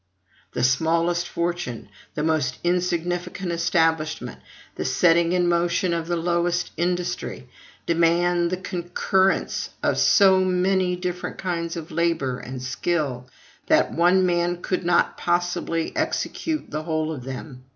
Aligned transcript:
The 0.53 0.63
smallest 0.63 1.27
fortune, 1.27 1.87
the 2.15 2.23
most 2.23 2.57
insignificant 2.63 3.51
establishment, 3.51 4.39
the 4.73 4.83
setting 4.83 5.31
in 5.33 5.47
motion 5.47 5.93
of 5.93 6.07
the 6.07 6.15
lowest 6.15 6.71
industry, 6.75 7.47
demand 7.85 8.49
the 8.49 8.57
concurrence 8.57 9.69
of 9.83 9.99
so 9.99 10.39
many 10.39 10.95
different 10.95 11.37
kinds 11.37 11.75
of 11.77 11.91
labor 11.91 12.39
and 12.39 12.63
skill, 12.63 13.29
that 13.67 13.91
one 13.93 14.25
man 14.25 14.63
could 14.63 14.83
not 14.83 15.17
possibly 15.19 15.95
execute 15.95 16.71
the 16.71 16.81
whole 16.81 17.11
of 17.11 17.23
them. 17.23 17.65